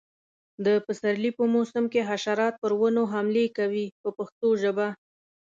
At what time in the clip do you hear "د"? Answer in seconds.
0.65-0.67